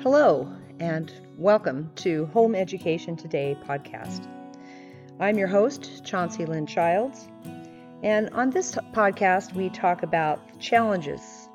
Hello, 0.00 0.48
and 0.78 1.12
welcome 1.36 1.90
to 1.96 2.26
Home 2.26 2.54
Education 2.54 3.16
Today 3.16 3.58
podcast. 3.66 4.28
I'm 5.18 5.36
your 5.36 5.48
host, 5.48 6.04
Chauncey 6.04 6.46
Lynn 6.46 6.68
Childs, 6.68 7.28
and 8.04 8.30
on 8.30 8.50
this 8.50 8.76
podcast, 8.94 9.54
we 9.54 9.70
talk 9.70 10.04
about 10.04 10.52
the 10.52 10.58
challenges, 10.60 11.48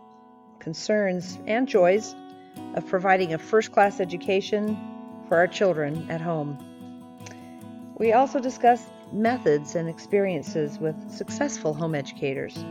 concerns, 0.60 1.40
and 1.48 1.70
joys 1.70 2.16
of 2.76 2.86
providing 2.86 3.34
a 3.34 3.38
first 3.38 3.71
class 3.71 4.02
education 4.02 4.78
for 5.30 5.38
our 5.38 5.48
children 5.48 6.12
at 6.12 6.20
home. 6.20 6.57
We 7.98 8.12
also 8.12 8.41
discuss 8.41 8.86
methods 9.14 9.75
and 9.75 9.88
experiences 9.88 10.80
with 10.80 11.10
successful 11.10 11.73
home 11.73 11.96
educators, 11.96 12.66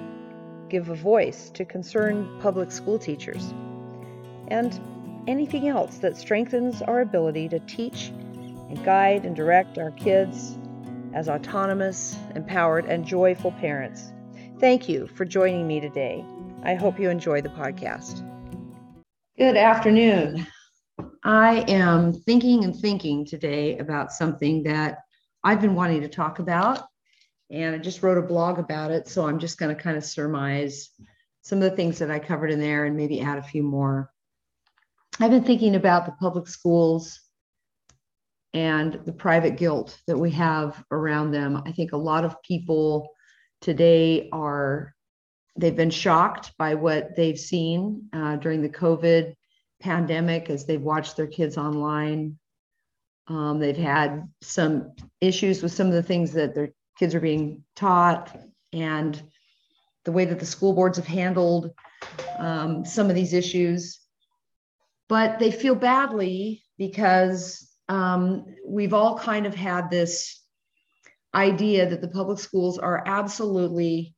give 0.68 0.90
a 0.90 0.94
voice 0.94 1.48
to 1.52 1.64
concerned 1.64 2.42
public 2.42 2.70
school 2.70 2.98
teachers, 2.98 3.54
and 4.48 4.78
anything 5.26 5.68
else 5.68 5.98
that 5.98 6.16
strengthens 6.16 6.82
our 6.82 7.00
ability 7.00 7.48
to 7.48 7.60
teach 7.60 8.08
and 8.08 8.84
guide 8.84 9.24
and 9.24 9.36
direct 9.36 9.78
our 9.78 9.90
kids 9.92 10.58
as 11.14 11.28
autonomous, 11.28 12.16
empowered, 12.34 12.86
and 12.86 13.04
joyful 13.04 13.52
parents. 13.52 14.12
Thank 14.58 14.88
you 14.88 15.06
for 15.08 15.24
joining 15.24 15.66
me 15.66 15.80
today. 15.80 16.24
I 16.62 16.74
hope 16.74 16.98
you 16.98 17.10
enjoy 17.10 17.42
the 17.42 17.48
podcast. 17.50 18.28
Good 19.36 19.56
afternoon. 19.56 20.46
I 21.24 21.64
am 21.68 22.12
thinking 22.12 22.64
and 22.64 22.74
thinking 22.74 23.24
today 23.24 23.78
about 23.78 24.12
something 24.12 24.62
that 24.64 24.98
I've 25.44 25.60
been 25.60 25.74
wanting 25.74 26.00
to 26.02 26.08
talk 26.08 26.38
about, 26.38 26.84
and 27.50 27.74
I 27.74 27.78
just 27.78 28.02
wrote 28.02 28.18
a 28.18 28.22
blog 28.22 28.58
about 28.58 28.90
it. 28.90 29.08
So 29.08 29.26
I'm 29.26 29.38
just 29.38 29.58
going 29.58 29.74
to 29.74 29.80
kind 29.80 29.96
of 29.96 30.04
surmise 30.04 30.90
some 31.42 31.60
of 31.60 31.70
the 31.70 31.76
things 31.76 31.98
that 31.98 32.10
I 32.10 32.18
covered 32.18 32.50
in 32.50 32.60
there 32.60 32.84
and 32.84 32.96
maybe 32.96 33.20
add 33.20 33.38
a 33.38 33.42
few 33.42 33.62
more. 33.62 34.11
I've 35.20 35.30
been 35.30 35.44
thinking 35.44 35.74
about 35.74 36.06
the 36.06 36.12
public 36.12 36.48
schools 36.48 37.20
and 38.54 38.98
the 39.04 39.12
private 39.12 39.56
guilt 39.56 39.98
that 40.06 40.18
we 40.18 40.30
have 40.32 40.82
around 40.90 41.32
them. 41.32 41.62
I 41.66 41.72
think 41.72 41.92
a 41.92 41.98
lot 41.98 42.24
of 42.24 42.42
people 42.42 43.10
today 43.60 44.30
are, 44.32 44.94
they've 45.56 45.76
been 45.76 45.90
shocked 45.90 46.52
by 46.58 46.74
what 46.74 47.14
they've 47.14 47.38
seen 47.38 48.08
uh, 48.12 48.36
during 48.36 48.62
the 48.62 48.68
COVID 48.70 49.34
pandemic 49.80 50.48
as 50.48 50.64
they've 50.64 50.80
watched 50.80 51.16
their 51.16 51.26
kids 51.26 51.58
online. 51.58 52.38
Um, 53.28 53.58
they've 53.58 53.76
had 53.76 54.28
some 54.40 54.94
issues 55.20 55.62
with 55.62 55.72
some 55.72 55.88
of 55.88 55.92
the 55.92 56.02
things 56.02 56.32
that 56.32 56.54
their 56.54 56.70
kids 56.98 57.14
are 57.14 57.20
being 57.20 57.64
taught 57.76 58.34
and 58.72 59.22
the 60.04 60.12
way 60.12 60.24
that 60.24 60.40
the 60.40 60.46
school 60.46 60.72
boards 60.72 60.96
have 60.96 61.06
handled 61.06 61.70
um, 62.38 62.84
some 62.84 63.08
of 63.08 63.14
these 63.14 63.34
issues 63.34 64.01
but 65.08 65.38
they 65.38 65.50
feel 65.50 65.74
badly 65.74 66.62
because 66.78 67.68
um, 67.88 68.46
we've 68.66 68.94
all 68.94 69.18
kind 69.18 69.46
of 69.46 69.54
had 69.54 69.90
this 69.90 70.40
idea 71.34 71.88
that 71.88 72.00
the 72.00 72.08
public 72.08 72.38
schools 72.38 72.78
are 72.78 73.02
absolutely 73.06 74.14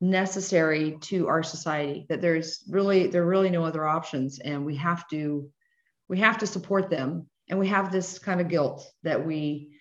necessary 0.00 0.98
to 1.00 1.26
our 1.26 1.42
society 1.42 2.04
that 2.08 2.20
there's 2.20 2.62
really 2.68 3.06
there 3.06 3.22
are 3.22 3.26
really 3.26 3.48
no 3.48 3.64
other 3.64 3.86
options 3.86 4.38
and 4.40 4.64
we 4.64 4.76
have 4.76 5.08
to 5.08 5.50
we 6.08 6.18
have 6.18 6.38
to 6.38 6.46
support 6.46 6.90
them. 6.90 7.28
And 7.48 7.58
we 7.58 7.68
have 7.68 7.92
this 7.92 8.18
kind 8.18 8.40
of 8.40 8.48
guilt 8.48 8.84
that 9.02 9.24
we 9.24 9.72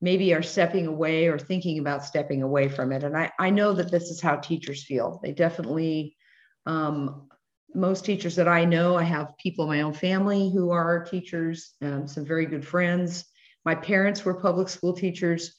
maybe 0.00 0.34
are 0.34 0.42
stepping 0.42 0.86
away 0.86 1.26
or 1.26 1.38
thinking 1.38 1.78
about 1.78 2.04
stepping 2.04 2.42
away 2.42 2.68
from 2.68 2.92
it. 2.92 3.04
And 3.04 3.16
i 3.16 3.30
i 3.38 3.50
know 3.50 3.72
that 3.72 3.90
this 3.90 4.10
is 4.10 4.20
how 4.20 4.36
teachers 4.36 4.84
feel. 4.84 5.20
They 5.22 5.32
definitely 5.32 6.16
um, 6.66 7.28
most 7.74 8.04
teachers 8.04 8.36
that 8.36 8.48
I 8.48 8.64
know, 8.64 8.96
I 8.96 9.02
have 9.02 9.36
people 9.38 9.64
in 9.64 9.70
my 9.70 9.82
own 9.82 9.92
family 9.92 10.50
who 10.52 10.70
are 10.70 11.04
teachers, 11.04 11.74
um, 11.82 12.08
some 12.08 12.24
very 12.24 12.46
good 12.46 12.66
friends. 12.66 13.24
My 13.64 13.74
parents 13.74 14.24
were 14.24 14.40
public 14.40 14.68
school 14.68 14.92
teachers. 14.92 15.54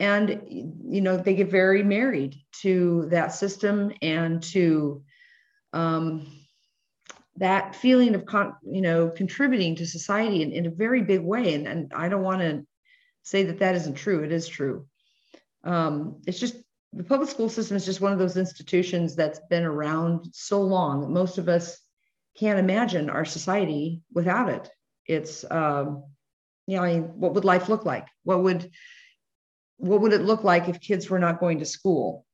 And, 0.00 0.42
you 0.48 1.00
know, 1.00 1.16
they 1.16 1.34
get 1.34 1.50
very 1.50 1.82
married 1.82 2.36
to 2.62 3.08
that 3.10 3.32
system 3.32 3.92
and 4.00 4.42
to 4.44 5.02
um, 5.72 6.26
that 7.36 7.74
feeling 7.74 8.14
of, 8.14 8.24
con- 8.24 8.54
you 8.62 8.80
know, 8.80 9.08
contributing 9.08 9.76
to 9.76 9.86
society 9.86 10.42
in, 10.42 10.52
in 10.52 10.66
a 10.66 10.70
very 10.70 11.02
big 11.02 11.20
way. 11.20 11.54
And, 11.54 11.66
and 11.66 11.92
I 11.94 12.08
don't 12.08 12.22
want 12.22 12.42
to 12.42 12.64
say 13.22 13.44
that 13.44 13.58
that 13.58 13.74
isn't 13.74 13.94
true. 13.94 14.22
It 14.22 14.32
is 14.32 14.46
true. 14.46 14.86
Um, 15.64 16.22
it's 16.26 16.38
just 16.38 16.56
the 16.92 17.04
public 17.04 17.28
school 17.28 17.48
system 17.48 17.76
is 17.76 17.84
just 17.84 18.00
one 18.00 18.12
of 18.12 18.18
those 18.18 18.36
institutions 18.36 19.14
that's 19.14 19.40
been 19.50 19.64
around 19.64 20.26
so 20.32 20.60
long 20.62 21.00
that 21.02 21.10
most 21.10 21.38
of 21.38 21.48
us 21.48 21.78
can't 22.38 22.58
imagine 22.58 23.10
our 23.10 23.24
society 23.24 24.02
without 24.12 24.48
it. 24.48 24.70
It's, 25.06 25.44
um, 25.50 26.04
you 26.66 26.76
know, 26.76 26.84
I 26.84 26.94
mean, 26.94 27.02
what 27.20 27.34
would 27.34 27.44
life 27.44 27.68
look 27.68 27.84
like? 27.84 28.06
What 28.24 28.42
would 28.42 28.70
what 29.78 30.00
would 30.00 30.12
it 30.12 30.22
look 30.22 30.42
like 30.42 30.68
if 30.68 30.80
kids 30.80 31.08
were 31.08 31.20
not 31.20 31.40
going 31.40 31.60
to 31.60 31.64
school? 31.64 32.26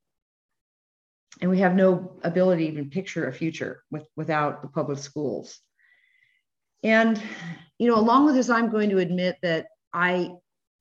And 1.41 1.51
we 1.51 1.59
have 1.59 1.75
no 1.75 2.19
ability 2.23 2.65
to 2.65 2.73
even 2.73 2.91
picture 2.91 3.29
a 3.29 3.33
future 3.33 3.83
with, 3.91 4.07
without 4.17 4.63
the 4.63 4.69
public 4.69 4.99
schools. 4.99 5.61
And, 6.83 7.21
you 7.79 7.89
know, 7.89 7.99
along 7.99 8.27
with 8.27 8.35
this, 8.35 8.49
I'm 8.49 8.71
going 8.71 8.91
to 8.91 8.99
admit 8.99 9.37
that 9.43 9.67
I, 9.93 10.31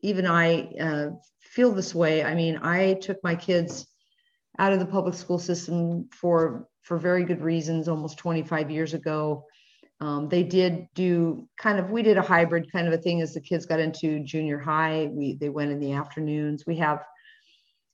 even 0.03 0.27
I, 0.27 0.67
uh, 0.79 1.09
feel 1.53 1.71
this 1.71 1.93
way. 1.93 2.23
I 2.23 2.33
mean, 2.33 2.57
I 2.57 2.95
took 2.95 3.23
my 3.23 3.35
kids 3.35 3.87
out 4.57 4.73
of 4.73 4.79
the 4.79 4.85
public 4.85 5.13
school 5.13 5.39
system 5.39 6.09
for 6.11 6.67
for 6.81 6.97
very 6.97 7.23
good 7.23 7.41
reasons 7.41 7.87
almost 7.87 8.17
25 8.17 8.69
years 8.69 8.93
ago. 8.93 9.45
Um, 10.01 10.27
they 10.27 10.43
did 10.43 10.87
do 10.95 11.47
kind 11.57 11.79
of 11.79 11.91
we 11.91 12.01
did 12.01 12.17
a 12.17 12.21
hybrid 12.21 12.71
kind 12.71 12.87
of 12.87 12.93
a 12.93 12.97
thing 12.97 13.21
as 13.21 13.33
the 13.33 13.39
kids 13.39 13.65
got 13.65 13.79
into 13.79 14.19
junior 14.19 14.59
high. 14.59 15.09
We 15.11 15.35
they 15.35 15.49
went 15.49 15.71
in 15.71 15.79
the 15.79 15.93
afternoons. 15.93 16.65
We 16.65 16.77
have 16.77 17.03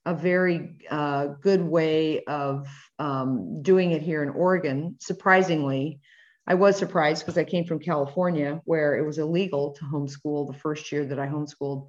a 0.05 0.15
very 0.15 0.77
uh, 0.89 1.27
good 1.41 1.61
way 1.61 2.23
of 2.23 2.67
um, 2.97 3.61
doing 3.61 3.91
it 3.91 4.01
here 4.01 4.23
in 4.23 4.29
Oregon. 4.29 4.95
Surprisingly, 4.99 5.99
I 6.49 6.55
was 6.55 6.77
surprised 6.77 7.23
because 7.23 7.37
I 7.37 7.43
came 7.43 7.63
from 7.65 7.77
California 7.77 8.59
where 8.65 8.97
it 8.97 9.05
was 9.05 9.19
illegal 9.19 9.73
to 9.73 9.85
homeschool 9.85 10.47
the 10.47 10.57
first 10.57 10.91
year 10.91 11.05
that 11.05 11.19
I 11.19 11.27
homeschooled. 11.27 11.85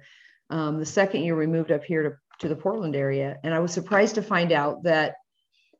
Um, 0.51 0.77
the 0.77 0.85
second 0.85 1.23
year 1.23 1.35
we 1.35 1.47
moved 1.47 1.71
up 1.71 1.83
here 1.83 2.03
to, 2.03 2.15
to 2.39 2.47
the 2.47 2.55
Portland 2.55 2.95
area. 2.95 3.39
And 3.43 3.55
I 3.55 3.59
was 3.59 3.73
surprised 3.73 4.15
to 4.15 4.21
find 4.21 4.51
out 4.51 4.83
that 4.83 5.15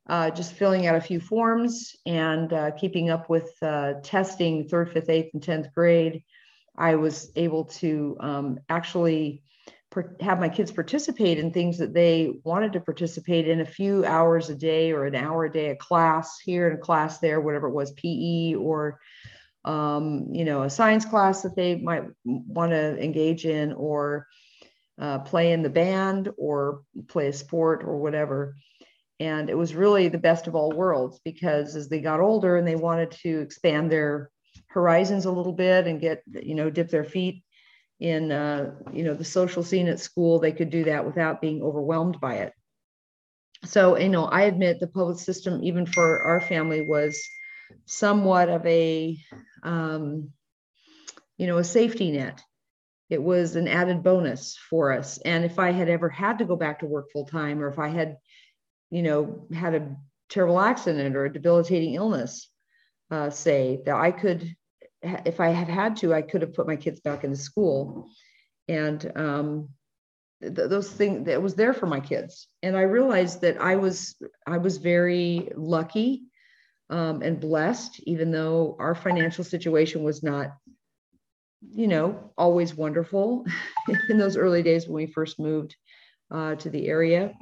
uh, 0.09 0.31
just 0.31 0.53
filling 0.53 0.87
out 0.87 0.95
a 0.95 1.01
few 1.01 1.19
forms 1.19 1.95
and 2.07 2.51
uh, 2.51 2.71
keeping 2.71 3.11
up 3.11 3.29
with 3.29 3.51
uh, 3.61 3.93
testing 4.01 4.67
third, 4.67 4.91
fifth, 4.91 5.09
eighth, 5.09 5.29
and 5.35 5.43
10th 5.43 5.71
grade, 5.75 6.23
I 6.75 6.95
was 6.95 7.31
able 7.35 7.65
to 7.65 8.17
um, 8.19 8.59
actually 8.67 9.43
have 10.21 10.39
my 10.39 10.49
kids 10.49 10.71
participate 10.71 11.37
in 11.37 11.51
things 11.51 11.77
that 11.77 11.93
they 11.93 12.33
wanted 12.43 12.73
to 12.73 12.79
participate 12.79 13.47
in 13.47 13.59
a 13.59 13.65
few 13.65 14.05
hours 14.05 14.49
a 14.49 14.55
day 14.55 14.91
or 14.91 15.05
an 15.05 15.15
hour 15.15 15.45
a 15.45 15.51
day 15.51 15.69
a 15.69 15.75
class 15.75 16.39
here 16.39 16.69
and 16.69 16.77
a 16.77 16.81
class 16.81 17.19
there, 17.19 17.41
whatever 17.41 17.67
it 17.67 17.73
was, 17.73 17.91
PE 17.93 18.55
or 18.55 18.99
um, 19.63 20.27
you 20.31 20.45
know, 20.45 20.63
a 20.63 20.69
science 20.69 21.05
class 21.05 21.43
that 21.43 21.55
they 21.55 21.75
might 21.75 22.03
want 22.25 22.71
to 22.71 22.97
engage 23.03 23.45
in, 23.45 23.73
or 23.73 24.27
uh, 24.99 25.19
play 25.19 25.51
in 25.51 25.61
the 25.61 25.69
band 25.69 26.29
or 26.37 26.81
play 27.07 27.27
a 27.27 27.33
sport 27.33 27.83
or 27.83 27.97
whatever. 27.97 28.55
And 29.19 29.49
it 29.49 29.57
was 29.57 29.75
really 29.75 30.07
the 30.07 30.17
best 30.17 30.47
of 30.47 30.55
all 30.55 30.71
worlds 30.71 31.19
because 31.23 31.75
as 31.75 31.89
they 31.89 32.01
got 32.01 32.19
older 32.19 32.57
and 32.57 32.67
they 32.67 32.75
wanted 32.75 33.11
to 33.23 33.39
expand 33.39 33.91
their 33.91 34.31
horizons 34.67 35.25
a 35.25 35.31
little 35.31 35.53
bit 35.53 35.85
and 35.85 36.01
get, 36.01 36.23
you 36.25 36.55
know, 36.55 36.69
dip 36.69 36.89
their 36.89 37.03
feet 37.03 37.43
in, 38.01 38.31
uh, 38.31 38.71
you 38.91 39.03
know, 39.03 39.13
the 39.13 39.23
social 39.23 39.63
scene 39.63 39.87
at 39.87 39.99
school, 39.99 40.39
they 40.39 40.51
could 40.51 40.69
do 40.69 40.83
that 40.85 41.05
without 41.05 41.39
being 41.39 41.61
overwhelmed 41.61 42.19
by 42.19 42.35
it. 42.35 42.53
So, 43.63 43.97
you 43.97 44.09
know, 44.09 44.25
I 44.25 44.43
admit 44.43 44.79
the 44.79 44.87
public 44.87 45.19
system, 45.19 45.63
even 45.63 45.85
for 45.85 46.23
our 46.23 46.41
family, 46.41 46.81
was 46.81 47.23
somewhat 47.85 48.49
of 48.49 48.65
a, 48.65 49.17
um, 49.63 50.31
you 51.37 51.47
know, 51.47 51.59
a 51.59 51.63
safety 51.63 52.11
net 52.11 52.41
it 53.11 53.21
was 53.21 53.57
an 53.57 53.67
added 53.67 54.03
bonus 54.03 54.57
for 54.69 54.93
us. 54.93 55.17
And 55.19 55.43
if 55.43 55.59
I 55.59 55.71
had 55.71 55.89
ever 55.89 56.07
had 56.07 56.39
to 56.39 56.45
go 56.45 56.55
back 56.55 56.79
to 56.79 56.85
work 56.85 57.11
full 57.11 57.25
time, 57.25 57.61
or 57.61 57.67
if 57.67 57.77
I 57.77 57.89
had, 57.89 58.15
you 58.89 59.03
know, 59.03 59.47
had 59.53 59.75
a 59.75 59.95
terrible 60.29 60.61
accident 60.61 61.17
or 61.17 61.25
a 61.25 61.33
debilitating 61.33 61.95
illness, 61.95 62.49
uh, 63.11 63.29
say 63.29 63.81
that 63.85 63.95
I 63.95 64.11
could, 64.11 64.55
if 65.01 65.39
I 65.39 65.49
had 65.49 65.67
had 65.67 65.97
to, 65.97 66.13
I 66.13 66.21
could 66.21 66.41
have 66.41 66.53
put 66.53 66.67
my 66.67 66.75
kids 66.75 66.99
back 66.99 67.23
into 67.23 67.37
school. 67.37 68.09
And 68.67 69.11
um, 69.15 69.69
th- 70.41 70.53
those 70.53 70.91
things 70.91 71.25
that 71.25 71.41
was 71.41 71.55
there 71.55 71.73
for 71.73 71.87
my 71.87 71.99
kids. 71.99 72.47
And 72.63 72.77
I 72.77 72.81
realized 72.81 73.41
that 73.41 73.61
I 73.61 73.75
was, 73.75 74.15
I 74.45 74.57
was 74.57 74.77
very 74.77 75.51
lucky 75.55 76.23
um, 76.89 77.21
and 77.21 77.39
blessed, 77.39 77.99
even 78.03 78.31
though 78.31 78.75
our 78.79 78.95
financial 78.95 79.43
situation 79.43 80.03
was 80.03 80.23
not 80.23 80.51
you 81.73 81.87
know, 81.87 82.31
always 82.37 82.75
wonderful 82.75 83.45
in 84.09 84.17
those 84.17 84.37
early 84.37 84.63
days 84.63 84.87
when 84.87 84.95
we 84.95 85.05
first 85.05 85.39
moved 85.39 85.75
uh, 86.31 86.55
to 86.55 86.69
the 86.69 86.87
area. 86.87 87.33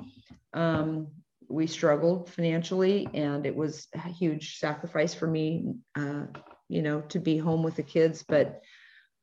Um, 0.54 1.08
we 1.48 1.68
struggled 1.68 2.30
financially, 2.30 3.08
and 3.14 3.46
it 3.46 3.56
was 3.56 3.88
a 3.94 4.10
huge 4.10 4.58
sacrifice 4.58 5.14
for 5.14 5.28
me 5.28 5.74
uh, 5.98 6.26
you 6.70 6.82
know, 6.82 7.02
to 7.10 7.20
be 7.20 7.38
home 7.38 7.64
with 7.64 7.76
the 7.76 7.84
kids, 7.84 8.24
but 8.28 8.62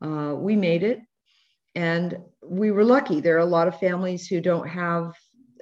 uh, 0.03 0.35
we 0.37 0.57
made 0.57 0.83
it. 0.83 1.01
And 1.75 2.19
we 2.43 2.71
were 2.71 2.85
lucky. 2.85 3.21
There 3.21 3.37
are 3.37 3.41
a 3.41 3.47
lot 3.47 3.69
of 3.69 3.79
families 3.79 4.27
who 4.27 4.41
don't 4.41 4.69
have 4.69 5.15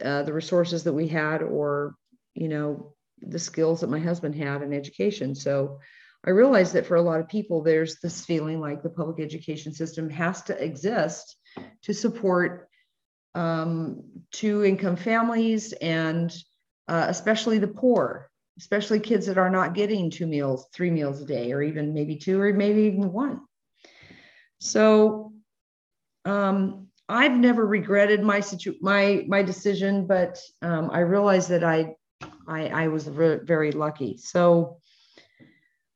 uh, 0.03 0.23
the 0.23 0.33
resources 0.33 0.85
that 0.85 0.93
we 0.93 1.09
had 1.09 1.43
or, 1.43 1.95
you 2.35 2.49
know, 2.49 2.95
the 3.21 3.39
skills 3.39 3.81
that 3.81 3.91
my 3.91 3.99
husband 3.99 4.35
had 4.35 4.63
in 4.63 4.73
education. 4.73 5.35
So 5.35 5.81
I 6.27 6.31
realized 6.31 6.73
that 6.73 6.87
for 6.87 6.97
a 6.97 7.03
lot 7.03 7.21
of 7.21 7.29
people, 7.29 7.63
there's 7.63 8.01
this 8.01 8.25
feeling 8.25 8.61
like 8.61 8.83
the 8.83 8.91
public 8.91 9.21
education 9.21 9.73
system 9.73 10.09
has 10.11 10.43
to 10.43 10.63
exist 10.63 11.37
to 11.83 11.93
support 11.93 12.69
um, 13.35 14.05
two 14.31 14.65
income 14.65 14.97
families 14.97 15.73
and 15.73 16.35
uh, 16.89 17.07
especially 17.09 17.59
the 17.59 17.69
poor, 17.69 18.31
especially 18.59 19.01
kids 19.01 19.27
that 19.27 19.39
are 19.39 19.51
not 19.51 19.75
getting 19.75 20.11
two 20.11 20.27
meals, 20.27 20.67
three 20.73 20.91
meals 20.91 21.21
a 21.21 21.25
day, 21.25 21.53
or 21.53 21.63
even 21.63 21.93
maybe 21.93 22.17
two, 22.17 22.41
or 22.41 22.53
maybe 22.53 22.83
even 22.83 23.13
one. 23.13 23.41
So 24.59 25.33
um, 26.25 26.89
I've 27.09 27.37
never 27.37 27.67
regretted 27.67 28.23
my 28.23 28.41
situ- 28.41 28.79
my 28.81 29.25
my 29.29 29.43
decision, 29.43 30.07
but 30.07 30.39
um, 30.63 30.91
I 30.93 31.01
realized 31.01 31.49
that 31.51 31.65
I 31.65 31.95
I, 32.47 32.69
I 32.69 32.89
was 32.89 33.09
re- 33.09 33.41
very 33.43 33.73
lucky. 33.73 34.17
So 34.19 34.79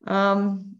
um, 0.06 0.76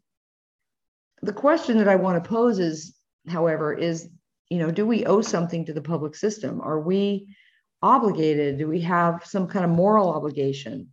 the 1.23 1.33
question 1.33 1.79
that 1.79 1.89
I 1.89 1.97
want 1.97 2.23
to 2.23 2.29
pose 2.29 2.59
is, 2.59 2.97
however, 3.29 3.73
is 3.73 4.09
you 4.51 4.59
know, 4.59 4.71
do 4.71 4.87
we 4.87 5.05
owe 5.05 5.21
something 5.21 5.65
to 5.67 5.73
the 5.73 5.83
public 5.83 6.15
system? 6.15 6.61
Are 6.61 6.81
we 6.81 7.35
obligated? 7.83 8.59
Do 8.59 8.67
we 8.67 8.81
have 8.81 9.25
some 9.25 9.47
kind 9.47 9.65
of 9.65 9.71
moral 9.71 10.11
obligation, 10.11 10.89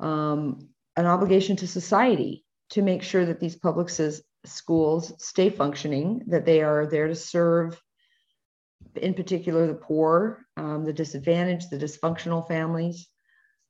um, 0.00 0.68
an 0.96 1.06
obligation 1.06 1.56
to 1.56 1.66
society 1.66 2.44
to 2.70 2.82
make 2.82 3.02
sure 3.02 3.24
that 3.26 3.40
these 3.40 3.56
public 3.56 3.90
schools 4.44 5.12
stay 5.18 5.50
functioning, 5.50 6.22
that 6.28 6.46
they 6.46 6.62
are 6.62 6.86
there 6.86 7.08
to 7.08 7.14
serve, 7.14 7.80
in 8.96 9.14
particular, 9.14 9.66
the 9.66 9.74
poor, 9.74 10.44
um, 10.56 10.84
the 10.84 10.92
disadvantaged, 10.92 11.70
the 11.70 11.78
dysfunctional 11.78 12.46
families? 12.48 13.08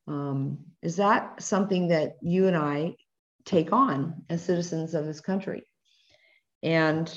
Um, 0.07 0.59
is 0.83 0.97
that 0.97 1.43
something 1.43 1.89
that 1.89 2.17
you 2.23 2.47
and 2.47 2.57
I 2.57 2.97
take 3.45 3.73
on 3.73 4.25
as 4.29 4.43
citizens 4.43 4.95
of 4.95 5.07
this 5.07 5.21
country? 5.21 5.65
And 6.63 7.13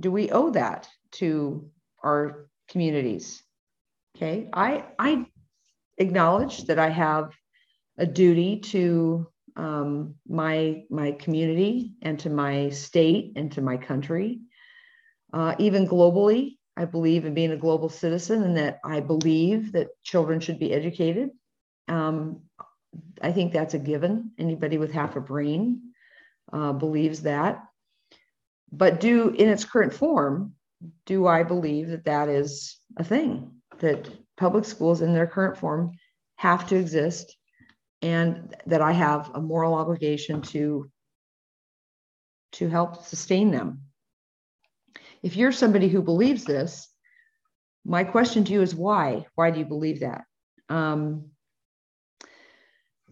do 0.00 0.10
we 0.10 0.30
owe 0.30 0.50
that 0.50 0.88
to 1.12 1.70
our 2.02 2.48
communities? 2.68 3.42
Okay, 4.16 4.48
I 4.52 4.84
I 4.98 5.26
acknowledge 5.98 6.64
that 6.64 6.78
I 6.78 6.88
have 6.88 7.32
a 7.98 8.06
duty 8.06 8.60
to 8.60 9.28
um, 9.56 10.14
my 10.28 10.84
my 10.88 11.12
community 11.12 11.92
and 12.00 12.18
to 12.20 12.30
my 12.30 12.70
state 12.70 13.32
and 13.36 13.52
to 13.52 13.60
my 13.60 13.76
country, 13.76 14.40
uh, 15.32 15.54
even 15.58 15.86
globally. 15.86 16.56
I 16.76 16.84
believe 16.84 17.24
in 17.24 17.34
being 17.34 17.50
a 17.50 17.56
global 17.56 17.88
citizen 17.88 18.44
and 18.44 18.56
that 18.56 18.78
I 18.84 19.00
believe 19.00 19.72
that 19.72 19.88
children 20.04 20.38
should 20.38 20.60
be 20.60 20.72
educated. 20.72 21.30
Um, 21.88 22.42
I 23.20 23.32
think 23.32 23.52
that's 23.52 23.74
a 23.74 23.80
given. 23.80 24.30
Anybody 24.38 24.78
with 24.78 24.92
half 24.92 25.16
a 25.16 25.20
brain 25.20 25.92
uh, 26.52 26.72
believes 26.72 27.22
that. 27.22 27.64
But 28.70 29.00
do 29.00 29.30
in 29.30 29.48
its 29.48 29.64
current 29.64 29.92
form, 29.92 30.54
do 31.04 31.26
I 31.26 31.42
believe 31.42 31.88
that 31.88 32.04
that 32.04 32.28
is 32.28 32.78
a 32.96 33.02
thing? 33.02 33.58
that 33.80 34.08
public 34.36 34.64
schools 34.64 35.02
in 35.02 35.12
their 35.12 35.26
current 35.26 35.56
form 35.56 35.92
have 36.36 36.68
to 36.68 36.76
exist 36.76 37.36
and 38.02 38.54
that 38.66 38.80
I 38.80 38.92
have 38.92 39.30
a 39.34 39.40
moral 39.40 39.74
obligation 39.74 40.42
to 40.42 40.90
to 42.52 42.68
help 42.68 43.04
sustain 43.04 43.50
them. 43.50 43.82
If 45.22 45.36
you're 45.36 45.52
somebody 45.52 45.88
who 45.88 46.00
believes 46.00 46.44
this, 46.44 46.88
my 47.84 48.04
question 48.04 48.44
to 48.44 48.52
you 48.52 48.62
is 48.62 48.74
why? 48.74 49.26
Why 49.34 49.50
do 49.50 49.58
you 49.58 49.66
believe 49.66 50.00
that? 50.00 50.24
Um, 50.68 51.30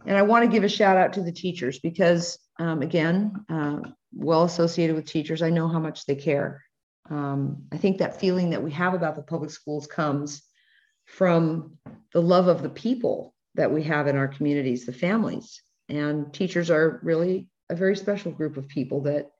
and 0.07 0.17
I 0.17 0.23
want 0.23 0.45
to 0.45 0.51
give 0.51 0.65
a 0.65 0.69
shout 0.69 0.97
out 0.97 1.15
to 1.15 1.23
the 1.23 1.33
teachers 1.33 1.81
because, 1.81 2.39
um, 2.59 2.81
again, 2.81 3.45
uh, 3.49 3.81
well 4.15 4.45
associated 4.45 4.97
with 4.97 5.07
teachers, 5.07 5.43
I 5.43 5.51
know 5.51 5.69
how 5.69 5.81
much 5.81 6.07
they 6.07 6.15
care. 6.15 6.63
Um, 7.11 7.65
I 7.73 7.77
think 7.77 7.99
that 7.99 8.21
feeling 8.21 8.51
that 8.51 8.63
we 8.63 8.71
have 8.73 8.95
about 8.95 9.17
the 9.17 9.23
public 9.23 9.51
schools 9.51 9.87
comes 9.87 10.43
from 11.07 11.79
the 12.13 12.23
love 12.23 12.49
of 12.49 12.63
the 12.63 12.71
people 12.71 13.35
that 13.57 13.73
we 13.73 13.83
have 13.85 14.07
in 14.07 14.17
our 14.17 14.29
communities, 14.29 14.87
the 14.87 14.93
families. 14.93 15.63
And 15.89 16.33
teachers 16.33 16.71
are 16.71 17.01
really 17.03 17.49
a 17.71 17.77
very 17.77 17.97
special 17.97 18.33
group 18.33 18.57
of 18.57 18.69
people 18.69 19.03
that 19.03 19.31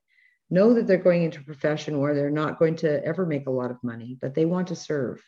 know 0.49 0.73
that 0.73 0.87
they're 0.87 0.97
going 0.97 1.23
into 1.23 1.39
a 1.39 1.43
profession 1.43 1.99
where 1.99 2.15
they're 2.15 2.29
not 2.29 2.59
going 2.59 2.75
to 2.77 3.03
ever 3.03 3.25
make 3.25 3.47
a 3.47 3.51
lot 3.51 3.71
of 3.71 3.83
money, 3.83 4.17
but 4.21 4.33
they 4.33 4.45
want 4.45 4.67
to 4.69 4.75
serve. 4.75 5.21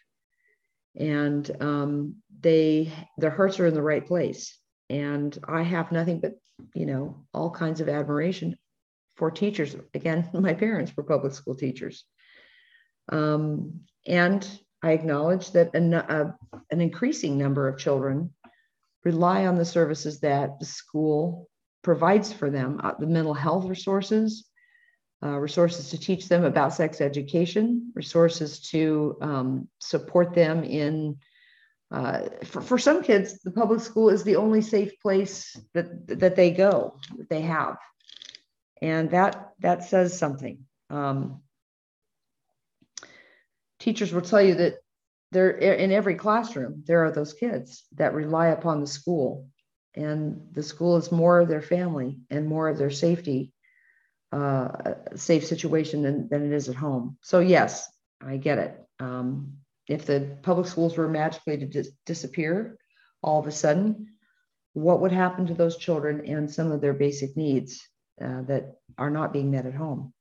And 0.96 1.50
um, 1.62 2.16
they 2.40 2.92
their 3.18 3.30
hearts 3.30 3.60
are 3.60 3.68
in 3.68 3.74
the 3.74 3.82
right 3.82 4.06
place. 4.06 4.58
And 4.90 5.38
I 5.48 5.62
have 5.62 5.92
nothing 5.92 6.20
but, 6.20 6.34
you 6.74 6.86
know, 6.86 7.26
all 7.34 7.52
kinds 7.52 7.80
of 7.80 7.90
admiration 7.90 8.58
for 9.16 9.30
teachers. 9.30 9.76
Again, 9.94 10.30
my 10.34 10.54
parents 10.54 10.96
were 10.96 11.04
public 11.04 11.34
school 11.34 11.56
teachers. 11.56 12.06
Um, 13.12 13.82
and 14.08 14.48
I 14.82 14.92
acknowledge 14.92 15.52
that 15.52 15.76
an, 15.76 15.94
uh, 15.94 16.32
an 16.72 16.82
increasing 16.82 17.38
number 17.38 17.68
of 17.68 17.78
children 17.78 18.34
rely 19.04 19.46
on 19.46 19.56
the 19.56 19.66
services 19.66 20.20
that 20.22 20.60
the 20.60 20.66
school 20.66 21.50
provides 21.82 22.34
for 22.34 22.50
them 22.50 22.80
uh, 22.84 22.94
the 23.00 23.08
mental 23.08 23.34
health 23.34 23.66
resources, 23.66 24.46
uh, 25.24 25.38
resources 25.38 25.90
to 25.90 25.98
teach 25.98 26.28
them 26.28 26.44
about 26.44 26.74
sex 26.74 27.02
education, 27.02 27.92
resources 27.96 28.60
to 28.62 29.18
um, 29.22 29.68
support 29.80 30.34
them 30.34 30.64
in. 30.64 31.18
Uh, 31.92 32.22
for, 32.44 32.62
for 32.62 32.78
some 32.78 33.02
kids, 33.02 33.40
the 33.40 33.52
public 33.52 33.82
school 33.82 34.10
is 34.10 34.24
the 34.24 34.36
only 34.36 34.62
safe 34.62 35.00
place 35.02 35.56
that, 35.74 36.08
that 36.08 36.36
they 36.36 36.52
go, 36.52 37.00
that 37.18 37.30
they 37.30 37.42
have. 37.42 37.78
And 38.82 39.10
that, 39.12 39.54
that 39.60 39.84
says 39.84 40.18
something. 40.18 40.60
Um, 40.90 41.42
teachers 43.80 44.14
will 44.14 44.22
tell 44.22 44.42
you 44.42 44.56
that 44.56 44.76
there 45.32 45.52
in 45.52 45.92
every 45.92 46.16
classroom 46.16 46.84
there 46.88 47.06
are 47.06 47.12
those 47.12 47.34
kids 47.34 47.84
that 47.96 48.14
rely 48.14 48.48
upon 48.48 48.82
the 48.82 48.88
school. 48.88 49.48
And 49.96 50.48
the 50.52 50.64
school 50.64 50.98
is 50.98 51.12
more 51.12 51.40
of 51.40 51.48
their 51.48 51.62
family 51.62 52.20
and 52.30 52.48
more 52.48 52.70
of 52.70 52.78
their 52.78 52.92
safety 52.92 53.52
uh, 54.32 54.70
safe 55.16 55.46
situation 55.46 56.04
than, 56.04 56.30
than 56.30 56.46
it 56.46 56.56
is 56.56 56.70
at 56.70 56.76
home. 56.76 57.18
So 57.22 57.40
yes 57.40 57.90
i 58.22 58.38
get 58.38 58.58
it. 58.58 58.78
Um, 59.00 59.54
if 59.88 60.06
the 60.06 60.38
public 60.42 60.68
schools 60.68 60.98
were 60.98 61.08
magically 61.08 61.58
to 61.58 61.66
dis- 61.66 61.92
disappear 62.06 62.78
all 63.24 63.40
of 63.40 63.48
a 63.48 63.52
sudden 63.52 64.08
what 64.74 65.02
would 65.02 65.12
happen 65.12 65.48
to 65.48 65.54
those 65.54 65.78
children 65.78 66.26
and 66.26 66.52
some 66.52 66.72
of 66.72 66.82
their 66.82 66.94
basic 66.94 67.36
needs 67.36 67.88
uh, 68.22 68.42
that 68.44 68.76
are 68.98 69.10
not 69.10 69.34
being 69.34 69.52
met 69.52 69.66
at 69.66 69.74
home? 69.74 70.14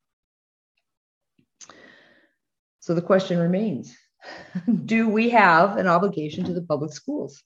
So 2.81 2.95
the 2.95 3.03
question 3.03 3.39
remains 3.39 3.95
Do 4.85 5.09
we 5.09 5.31
have 5.31 5.77
an 5.77 5.87
obligation 5.87 6.45
to 6.45 6.53
the 6.53 6.63
public 6.63 6.93
schools? 6.93 7.43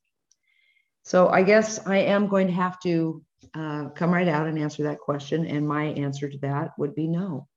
So 1.04 1.28
I 1.28 1.42
guess 1.42 1.84
I 1.86 1.98
am 1.98 2.28
going 2.28 2.46
to 2.46 2.52
have 2.52 2.78
to 2.80 3.22
uh, 3.54 3.88
come 3.90 4.12
right 4.12 4.28
out 4.28 4.46
and 4.46 4.58
answer 4.58 4.84
that 4.84 5.00
question. 5.00 5.46
And 5.46 5.66
my 5.66 5.84
answer 5.84 6.28
to 6.28 6.38
that 6.38 6.70
would 6.78 6.94
be 6.94 7.08
no. 7.08 7.48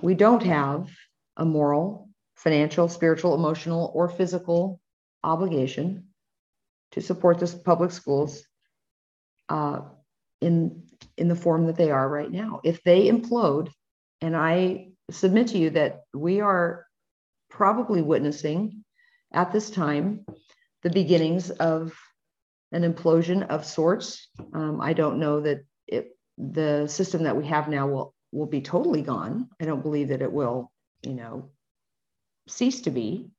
We 0.00 0.14
don't 0.14 0.42
have 0.42 0.88
a 1.36 1.44
moral, 1.44 2.08
financial, 2.36 2.88
spiritual, 2.88 3.34
emotional, 3.34 3.90
or 3.94 4.08
physical 4.08 4.80
obligation 5.24 6.08
to 6.92 7.00
support 7.00 7.38
the 7.38 7.60
public 7.64 7.90
schools 7.90 8.44
uh, 9.48 9.80
in 10.40 10.82
in 11.16 11.28
the 11.28 11.36
form 11.36 11.66
that 11.66 11.76
they 11.76 11.90
are 11.90 12.08
right 12.08 12.30
now. 12.30 12.60
If 12.64 12.82
they 12.82 13.08
implode, 13.08 13.70
and 14.20 14.36
I 14.36 14.88
submit 15.10 15.48
to 15.48 15.58
you 15.58 15.70
that 15.70 16.02
we 16.14 16.40
are 16.40 16.85
probably 17.56 18.02
witnessing 18.02 18.84
at 19.32 19.50
this 19.50 19.70
time 19.70 20.26
the 20.82 20.90
beginnings 20.90 21.50
of 21.50 21.98
an 22.70 22.82
implosion 22.82 23.46
of 23.48 23.64
sorts. 23.64 24.28
Um, 24.52 24.80
I 24.80 24.92
don't 24.92 25.18
know 25.18 25.40
that 25.40 25.64
it, 25.86 26.16
the 26.36 26.86
system 26.86 27.22
that 27.24 27.36
we 27.36 27.46
have 27.46 27.68
now 27.68 27.86
will 27.88 28.14
will 28.32 28.46
be 28.46 28.60
totally 28.60 29.00
gone. 29.00 29.48
I 29.60 29.64
don't 29.64 29.82
believe 29.82 30.08
that 30.08 30.20
it 30.20 30.30
will, 30.30 30.70
you 31.02 31.14
know, 31.14 31.50
cease 32.48 32.82
to 32.82 32.90
be 32.90 33.30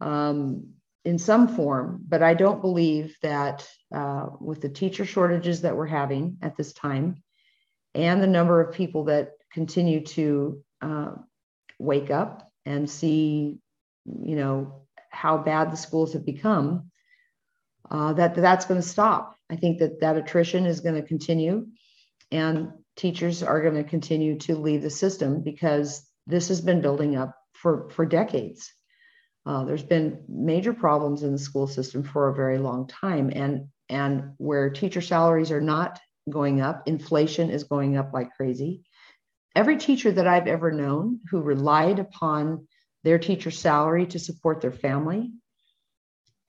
um, 0.00 0.74
in 1.04 1.18
some 1.18 1.48
form. 1.48 2.04
But 2.06 2.22
I 2.22 2.34
don't 2.34 2.60
believe 2.60 3.16
that 3.22 3.66
uh, 3.94 4.26
with 4.38 4.60
the 4.60 4.68
teacher 4.68 5.06
shortages 5.06 5.62
that 5.62 5.76
we're 5.76 5.86
having 5.86 6.36
at 6.42 6.56
this 6.56 6.74
time, 6.74 7.22
and 7.94 8.22
the 8.22 8.26
number 8.26 8.60
of 8.60 8.74
people 8.74 9.04
that 9.04 9.30
continue 9.50 10.04
to 10.04 10.62
uh, 10.82 11.12
wake 11.78 12.10
up 12.10 12.50
and 12.66 12.88
see, 12.88 13.58
you 14.04 14.36
know, 14.36 14.82
how 15.10 15.38
bad 15.38 15.70
the 15.70 15.76
schools 15.76 16.12
have 16.12 16.24
become, 16.24 16.90
uh, 17.90 18.12
that 18.14 18.34
that's 18.34 18.64
going 18.66 18.80
to 18.80 18.86
stop. 18.86 19.36
I 19.50 19.56
think 19.56 19.78
that 19.78 20.00
that 20.00 20.16
attrition 20.16 20.66
is 20.66 20.80
going 20.80 20.94
to 20.94 21.06
continue, 21.06 21.66
and 22.30 22.72
teachers 22.96 23.42
are 23.42 23.62
going 23.62 23.74
to 23.74 23.88
continue 23.88 24.38
to 24.40 24.56
leave 24.56 24.82
the 24.82 24.90
system 24.90 25.42
because 25.42 26.08
this 26.26 26.48
has 26.48 26.60
been 26.60 26.80
building 26.80 27.16
up 27.16 27.36
for, 27.52 27.90
for 27.90 28.06
decades. 28.06 28.72
Uh, 29.46 29.64
there's 29.64 29.82
been 29.82 30.24
major 30.28 30.72
problems 30.72 31.22
in 31.22 31.32
the 31.32 31.38
school 31.38 31.66
system 31.66 32.02
for 32.02 32.28
a 32.28 32.34
very 32.34 32.58
long 32.58 32.86
time, 32.86 33.30
and 33.30 33.68
and 33.90 34.32
where 34.38 34.70
teacher 34.70 35.02
salaries 35.02 35.50
are 35.50 35.60
not 35.60 36.00
going 36.30 36.62
up, 36.62 36.84
inflation 36.86 37.50
is 37.50 37.64
going 37.64 37.96
up 37.98 38.12
like 38.14 38.34
crazy. 38.34 38.82
Every 39.54 39.76
teacher 39.76 40.10
that 40.12 40.26
I've 40.26 40.48
ever 40.48 40.72
known 40.72 41.20
who 41.30 41.40
relied 41.40 41.98
upon 41.98 42.66
their 43.04 43.18
teacher 43.18 43.50
salary 43.50 44.06
to 44.06 44.18
support 44.18 44.60
their 44.60 44.72
family 44.72 45.32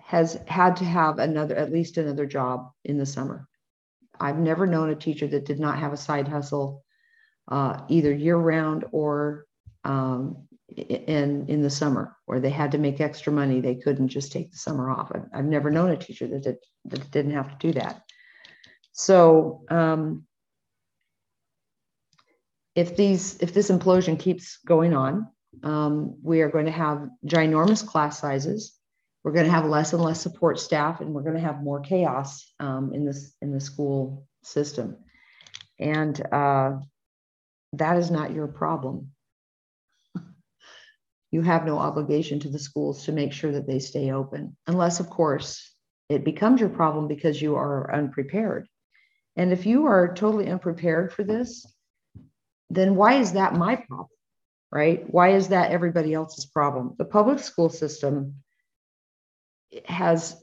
has 0.02 0.40
had 0.48 0.78
to 0.78 0.86
have 0.86 1.20
another 1.20 1.56
at 1.56 1.72
least 1.72 1.98
another 1.98 2.26
job 2.26 2.70
in 2.84 2.98
the 2.98 3.06
summer. 3.06 3.48
I've 4.20 4.38
never 4.38 4.66
known 4.66 4.90
a 4.90 4.96
teacher 4.96 5.28
that 5.28 5.46
did 5.46 5.60
not 5.60 5.80
have 5.80 5.94
a 5.94 5.98
side 5.98 6.28
hustle 6.28 6.84
uh, 7.48 7.82
either 7.90 8.14
year 8.14 8.38
round 8.38 8.86
or 8.92 9.46
um, 9.84 10.48
in 10.76 11.46
in 11.48 11.62
the 11.62 11.70
summer 11.70 12.16
where 12.26 12.40
they 12.40 12.50
had 12.50 12.72
to 12.72 12.78
make 12.78 13.02
extra 13.02 13.32
money. 13.32 13.62
They 13.62 13.76
couldn't 13.76 14.08
just 14.08 14.32
take 14.32 14.52
the 14.52 14.58
summer 14.58 14.90
off. 14.90 15.12
I've, 15.14 15.26
I've 15.34 15.46
never 15.46 15.70
known 15.70 15.92
a 15.92 15.98
teacher 15.98 16.28
that, 16.28 16.44
did, 16.44 16.58
that 16.86 17.12
didn't 17.12 17.34
have 17.34 17.58
to 17.58 17.68
do 17.68 17.80
that. 17.80 18.02
So 18.94 19.64
um, 19.70 20.26
if 22.76 22.96
these 22.96 23.38
if 23.42 23.54
this 23.54 23.72
implosion 23.72 24.20
keeps 24.20 24.58
going 24.66 24.94
on 24.94 25.28
um, 25.64 26.16
we 26.22 26.42
are 26.42 26.50
going 26.50 26.66
to 26.66 26.72
have 26.72 27.10
ginormous 27.26 27.86
class 27.86 28.20
sizes. 28.20 28.74
We're 29.24 29.32
going 29.32 29.46
to 29.46 29.52
have 29.52 29.66
less 29.66 29.94
and 29.94 30.02
less 30.02 30.22
support 30.22 30.60
staff 30.60 31.02
and 31.02 31.14
we're 31.14 31.24
going 31.24 31.36
to 31.36 31.42
have 31.42 31.64
more 31.64 31.80
chaos 31.80 32.54
um, 32.60 32.94
in 32.94 33.06
this 33.06 33.34
in 33.42 33.52
the 33.52 33.60
school 33.60 34.28
system. 34.44 34.98
And 35.80 36.20
uh, 36.32 36.78
that 37.74 37.98
is 37.98 38.12
not 38.12 38.34
your 38.34 38.48
problem. 38.48 39.12
You 41.32 41.42
have 41.42 41.66
no 41.66 41.80
obligation 41.80 42.40
to 42.42 42.50
the 42.50 42.60
schools 42.60 43.04
to 43.06 43.12
make 43.12 43.34
sure 43.34 43.52
that 43.52 43.68
they 43.68 43.80
stay 43.80 44.12
open, 44.12 44.56
unless, 44.68 45.02
of 45.02 45.10
course, 45.10 45.70
it 46.08 46.24
becomes 46.24 46.62
your 46.62 46.70
problem 46.70 47.10
because 47.10 47.42
you 47.42 47.58
are 47.58 47.94
unprepared. 47.94 48.70
And 49.36 49.52
if 49.52 49.66
you 49.66 49.86
are 49.88 50.14
totally 50.14 50.50
unprepared 50.50 51.12
for 51.12 51.26
this, 51.26 51.66
then 52.70 52.96
why 52.96 53.16
is 53.16 53.34
that 53.34 53.56
my 53.56 53.76
problem? 53.76 54.10
Right? 54.72 55.06
Why 55.08 55.30
is 55.34 55.50
that 55.50 55.72
everybody 55.72 56.14
else's 56.14 56.46
problem? 56.46 56.96
The 56.98 57.06
public 57.06 57.40
school 57.40 57.70
system 57.70 58.44
has 59.86 60.42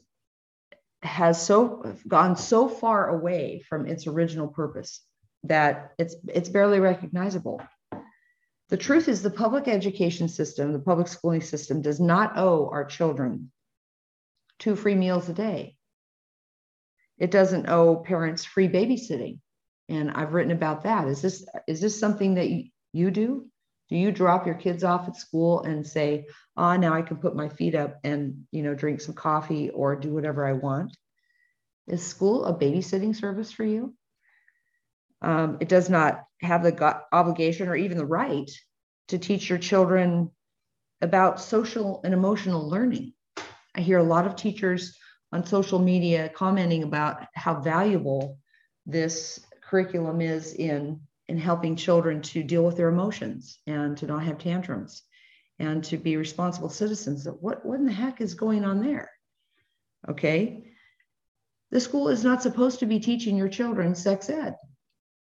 has 1.03 1.45
so 1.45 1.97
gone 2.07 2.37
so 2.37 2.69
far 2.69 3.09
away 3.09 3.63
from 3.69 3.87
its 3.87 4.07
original 4.07 4.49
purpose 4.49 5.01
that 5.45 5.93
it's 5.99 6.15
it's 6.29 6.49
barely 6.49 6.81
recognizable. 6.81 7.61
The 8.69 8.77
truth 8.79 9.09
is, 9.09 9.21
the 9.21 9.31
public 9.31 9.69
education 9.69 10.29
system, 10.29 10.73
the 10.73 10.79
public 10.79 11.09
schooling 11.09 11.43
system, 11.43 11.83
does 11.83 12.01
not 12.01 12.39
owe 12.39 12.71
our 12.71 12.87
children 12.87 13.51
two 14.59 14.77
free 14.77 14.95
meals 14.95 15.29
a 15.29 15.35
day. 15.35 15.77
It 17.19 17.31
doesn't 17.31 17.69
owe 17.69 17.97
parents 17.97 18.45
free 18.45 18.69
babysitting. 18.69 19.41
And 19.89 20.11
I've 20.11 20.33
written 20.33 20.53
about 20.53 20.85
that. 20.85 21.09
Is 21.09 21.23
this 21.23 21.47
is 21.67 21.81
this 21.81 21.99
something 21.99 22.35
that 22.35 22.49
you 22.93 23.11
do? 23.11 23.47
Do 23.89 23.97
you 23.97 24.11
drop 24.11 24.47
your 24.47 24.55
kids 24.55 24.85
off 24.85 25.09
at 25.09 25.17
school 25.17 25.63
and 25.63 25.87
say, 25.87 26.27
"Ah, 26.57 26.75
oh, 26.75 26.77
now 26.77 26.95
I 26.95 27.03
can 27.03 27.19
put 27.19 27.37
my 27.37 27.49
feet 27.49 27.75
up 27.75 27.99
and 28.05 28.47
you 28.51 28.63
know 28.63 28.75
drink 28.75 29.01
some 29.01 29.15
coffee 29.15 29.71
or 29.71 29.97
do 29.97 30.15
whatever 30.15 30.47
I 30.47 30.53
want"? 30.53 30.97
Is 31.87 32.07
school 32.07 32.45
a 32.45 32.59
babysitting 32.59 33.15
service 33.15 33.53
for 33.53 33.65
you? 33.65 33.95
Um, 35.21 35.59
it 35.61 35.69
does 35.69 35.91
not 35.91 36.25
have 36.41 36.63
the 36.63 37.03
obligation 37.13 37.69
or 37.69 37.77
even 37.77 37.99
the 37.99 38.07
right 38.07 38.51
to 39.09 39.19
teach 39.19 39.49
your 39.49 39.59
children 39.59 40.31
about 41.01 41.41
social 41.41 42.01
and 42.05 42.15
emotional 42.15 42.69
learning. 42.69 43.13
I 43.75 43.81
hear 43.81 43.99
a 43.99 44.05
lot 44.05 44.27
of 44.27 44.37
teachers 44.37 44.97
on 45.33 45.47
social 45.47 45.79
media 45.79 46.29
commenting 46.29 46.83
about 46.83 47.25
how 47.35 47.61
valuable 47.61 48.39
this 48.87 49.41
curriculum 49.73 50.21
is 50.21 50.53
in, 50.53 51.01
in 51.29 51.39
helping 51.39 51.77
children 51.77 52.21
to 52.21 52.43
deal 52.43 52.63
with 52.63 52.77
their 52.77 52.91
emotions 52.91 53.59
and 53.67 53.97
to 53.97 54.07
not 54.07 54.23
have 54.23 54.37
tantrums 54.37 55.03
and 55.59 55.83
to 55.83 55.97
be 55.97 56.19
responsible 56.19 56.69
citizens. 56.69 57.27
What, 57.41 57.65
what 57.65 57.79
in 57.79 57.87
the 57.87 57.93
heck 57.93 58.21
is 58.21 58.35
going 58.35 58.67
on 58.67 58.85
there? 58.85 59.11
Okay. 60.11 60.65
The 61.71 61.81
school 61.81 62.11
is 62.11 62.23
not 62.23 62.43
supposed 62.43 62.81
to 62.81 62.87
be 62.87 63.01
teaching 63.01 63.35
your 63.35 63.49
children 63.49 63.95
sex 63.95 64.29
ed 64.29 64.57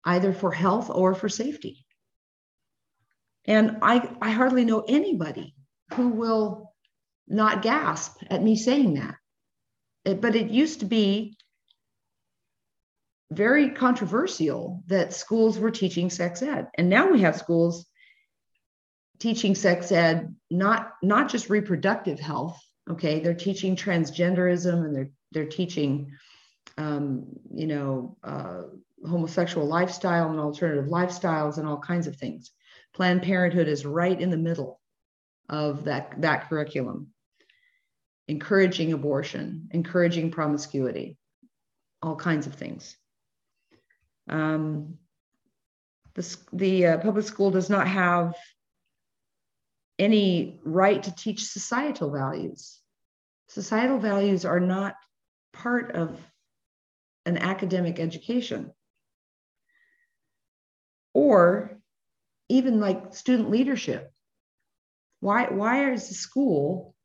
either 0.03 0.33
for 0.33 0.51
health 0.51 0.89
or 0.89 1.15
for 1.15 1.29
safety. 1.29 1.85
And 3.45 3.77
I, 3.81 4.13
I 4.21 4.31
hardly 4.31 4.65
know 4.65 4.83
anybody 4.85 5.55
who 5.93 6.09
will 6.09 6.73
not 7.25 7.61
gasp 7.61 8.21
at 8.29 8.43
me 8.43 8.57
saying 8.57 8.95
that. 8.95 9.15
But 10.19 10.35
it 10.35 10.49
used 10.49 10.81
to 10.81 10.85
be 10.85 11.37
very 13.31 13.69
controversial 13.69 14.83
that 14.87 15.13
schools 15.13 15.57
were 15.57 15.71
teaching 15.71 16.09
sex 16.09 16.41
ed. 16.41 16.67
And 16.75 16.89
now 16.89 17.09
we 17.09 17.21
have 17.21 17.37
schools 17.37 17.87
teaching 19.19 19.55
sex 19.55 19.91
ed, 19.91 20.35
not, 20.49 20.93
not 21.01 21.29
just 21.29 21.49
reproductive 21.49 22.19
health. 22.19 22.61
Okay, 22.89 23.21
they're 23.21 23.33
teaching 23.33 23.75
transgenderism 23.75 24.85
and 24.85 24.95
they're, 24.95 25.09
they're 25.31 25.45
teaching, 25.45 26.11
um, 26.77 27.25
you 27.53 27.67
know, 27.67 28.17
uh, 28.23 28.63
homosexual 29.07 29.65
lifestyle 29.65 30.29
and 30.29 30.39
alternative 30.39 30.85
lifestyles 30.85 31.57
and 31.57 31.67
all 31.67 31.77
kinds 31.77 32.07
of 32.07 32.17
things. 32.17 32.51
Planned 32.93 33.21
Parenthood 33.21 33.69
is 33.69 33.85
right 33.85 34.19
in 34.19 34.29
the 34.29 34.37
middle 34.37 34.81
of 35.47 35.85
that, 35.85 36.21
that 36.21 36.49
curriculum, 36.49 37.07
encouraging 38.27 38.91
abortion, 38.91 39.69
encouraging 39.71 40.31
promiscuity, 40.31 41.17
all 42.01 42.15
kinds 42.17 42.45
of 42.45 42.55
things. 42.55 42.97
Um, 44.29 44.97
the 46.13 46.37
the 46.53 46.87
uh, 46.87 46.97
public 46.97 47.25
school 47.25 47.51
does 47.51 47.69
not 47.69 47.87
have 47.87 48.35
any 49.97 50.59
right 50.63 51.01
to 51.03 51.15
teach 51.15 51.45
societal 51.45 52.11
values. 52.11 52.79
Societal 53.47 53.99
values 53.99 54.45
are 54.45 54.59
not 54.59 54.95
part 55.53 55.95
of 55.95 56.19
an 57.25 57.37
academic 57.37 57.99
education 57.99 58.71
or 61.13 61.79
even 62.49 62.79
like 62.79 63.13
student 63.13 63.49
leadership. 63.49 64.11
Why, 65.19 65.47
why 65.49 65.91
is 65.91 66.07
the 66.07 66.15
school 66.15 66.95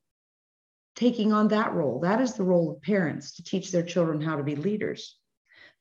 taking 0.95 1.33
on 1.33 1.49
that 1.49 1.75
role? 1.75 2.01
That 2.01 2.21
is 2.21 2.35
the 2.35 2.45
role 2.45 2.71
of 2.71 2.83
parents 2.83 3.37
to 3.37 3.45
teach 3.45 3.71
their 3.71 3.83
children 3.83 4.21
how 4.21 4.37
to 4.37 4.43
be 4.43 4.57
leaders. 4.57 5.19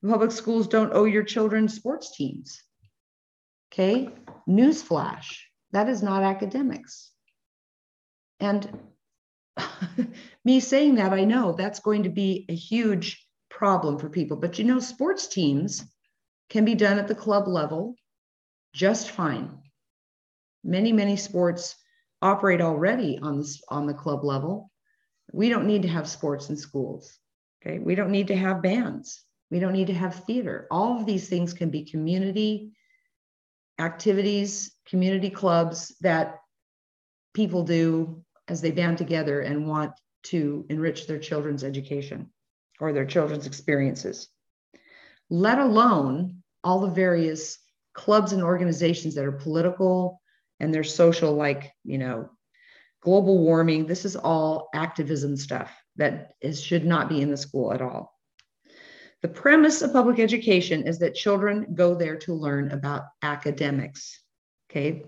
Public 0.03 0.31
schools 0.31 0.67
don't 0.67 0.93
owe 0.93 1.05
your 1.05 1.23
children 1.23 1.67
sports 1.67 2.15
teams. 2.15 2.61
Okay, 3.71 4.09
newsflash 4.47 5.37
that 5.75 5.89
is 5.89 6.01
not 6.01 6.23
academics. 6.23 7.11
And 8.39 8.79
me 10.45 10.61
saying 10.61 10.95
that, 10.95 11.11
I 11.11 11.25
know 11.25 11.51
that's 11.51 11.81
going 11.81 12.03
to 12.03 12.09
be 12.09 12.45
a 12.47 12.55
huge 12.55 13.27
problem 13.49 13.99
for 13.99 14.09
people. 14.09 14.37
But 14.37 14.57
you 14.57 14.63
know, 14.63 14.79
sports 14.79 15.27
teams 15.27 15.83
can 16.49 16.63
be 16.63 16.75
done 16.75 16.97
at 16.97 17.09
the 17.09 17.15
club 17.15 17.49
level 17.49 17.95
just 18.73 19.11
fine. 19.11 19.49
Many, 20.63 20.93
many 20.93 21.17
sports 21.17 21.75
operate 22.21 22.61
already 22.61 23.19
on 23.21 23.39
the, 23.39 23.57
on 23.67 23.85
the 23.85 23.93
club 23.93 24.23
level. 24.23 24.71
We 25.33 25.49
don't 25.49 25.67
need 25.67 25.81
to 25.81 25.89
have 25.89 26.07
sports 26.07 26.49
in 26.49 26.55
schools. 26.55 27.19
Okay. 27.61 27.79
We 27.79 27.95
don't 27.95 28.11
need 28.11 28.27
to 28.27 28.35
have 28.37 28.61
bands. 28.61 29.21
We 29.55 29.61
don't 29.61 29.71
need 29.71 29.87
to 29.87 29.93
have 29.93 30.25
theater. 30.25 30.67
All 30.69 30.99
of 30.99 31.05
these 31.05 31.29
things 31.29 31.53
can 31.53 31.69
be 31.69 31.85
community 31.85 32.73
activities, 33.79 34.75
community 34.85 35.29
clubs 35.29 35.95
that 36.01 36.39
people 37.33 37.63
do 37.63 38.21
as 38.49 38.59
they 38.59 38.71
band 38.71 38.97
together 38.97 39.39
and 39.39 39.65
want 39.65 39.93
to 40.23 40.65
enrich 40.67 41.07
their 41.07 41.19
children's 41.19 41.63
education 41.63 42.33
or 42.81 42.91
their 42.91 43.05
children's 43.05 43.47
experiences, 43.47 44.27
let 45.29 45.57
alone 45.57 46.43
all 46.61 46.81
the 46.81 46.91
various 46.91 47.57
clubs 47.93 48.33
and 48.33 48.43
organizations 48.43 49.15
that 49.15 49.23
are 49.23 49.31
political 49.31 50.21
and 50.59 50.73
they're 50.73 50.83
social, 50.83 51.33
like, 51.33 51.71
you 51.85 51.97
know, 51.97 52.29
global 52.99 53.37
warming. 53.37 53.85
This 53.85 54.03
is 54.03 54.17
all 54.17 54.67
activism 54.75 55.37
stuff 55.37 55.71
that 55.95 56.31
is, 56.41 56.61
should 56.61 56.83
not 56.83 57.07
be 57.07 57.21
in 57.21 57.31
the 57.31 57.37
school 57.37 57.71
at 57.71 57.81
all. 57.81 58.14
The 59.21 59.27
premise 59.29 59.81
of 59.81 59.93
public 59.93 60.19
education 60.19 60.85
is 60.87 60.99
that 60.99 61.15
children 61.15 61.73
go 61.73 61.95
there 61.95 62.17
to 62.17 62.33
learn 62.33 62.71
about 62.71 63.03
academics. 63.21 64.21
Okay. 64.69 65.03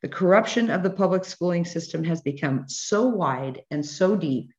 The 0.00 0.08
corruption 0.08 0.70
of 0.70 0.82
the 0.82 0.90
public 0.90 1.24
schooling 1.24 1.64
system 1.64 2.04
has 2.04 2.20
become 2.20 2.68
so 2.68 3.08
wide 3.08 3.62
and 3.70 3.84
so 3.84 4.14
deep, 4.14 4.52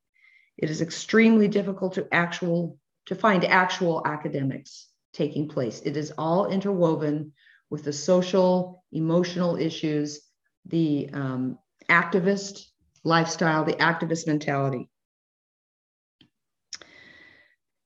it 0.58 0.68
is 0.68 0.82
extremely 0.82 1.48
difficult 1.48 1.94
to 1.94 2.06
actual 2.12 2.78
to 3.06 3.14
find 3.14 3.44
actual 3.44 4.02
academics 4.06 4.88
taking 5.12 5.48
place. 5.48 5.80
It 5.84 5.96
is 5.96 6.12
all 6.18 6.46
interwoven 6.46 7.32
with 7.70 7.84
the 7.84 7.92
social, 7.92 8.84
emotional 8.92 9.56
issues, 9.56 10.20
the 10.66 11.08
um, 11.12 11.58
activist 11.88 12.66
lifestyle, 13.02 13.64
the 13.64 13.72
activist 13.74 14.26
mentality. 14.26 14.88